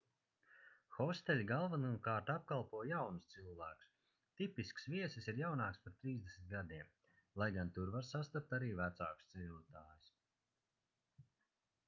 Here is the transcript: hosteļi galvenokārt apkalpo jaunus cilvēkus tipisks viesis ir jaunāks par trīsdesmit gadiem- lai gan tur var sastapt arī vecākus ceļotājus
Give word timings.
hosteļi 0.93 1.43
galvenokārt 1.49 2.29
apkalpo 2.35 2.79
jaunus 2.91 3.27
cilvēkus 3.33 3.91
tipisks 4.41 4.87
viesis 4.93 5.29
ir 5.33 5.41
jaunāks 5.43 5.81
par 5.83 5.95
trīsdesmit 5.99 6.47
gadiem- 6.55 6.89
lai 7.43 7.49
gan 7.59 7.69
tur 7.77 7.91
var 7.97 8.07
sastapt 8.09 8.55
arī 8.61 8.71
vecākus 8.81 9.29
ceļotājus 9.35 10.11